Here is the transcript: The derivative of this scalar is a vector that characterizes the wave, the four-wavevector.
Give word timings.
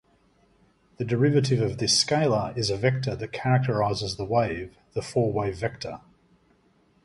The 0.97 1.05
derivative 1.05 1.61
of 1.61 1.77
this 1.77 2.03
scalar 2.03 2.57
is 2.57 2.71
a 2.71 2.75
vector 2.75 3.15
that 3.15 3.31
characterizes 3.33 4.15
the 4.17 4.25
wave, 4.25 4.75
the 4.93 5.01
four-wavevector. 5.03 6.01